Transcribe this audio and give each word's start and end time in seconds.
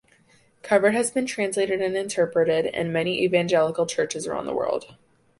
Covered 0.63 0.95
has 0.95 1.11
been 1.11 1.27
translated 1.27 1.79
and 1.79 1.95
interpreted 1.95 2.65
in 2.65 2.91
many 2.91 3.21
evangelical 3.21 3.85
churches 3.85 4.25
around 4.25 4.47
the 4.47 4.55
world. 4.55 4.95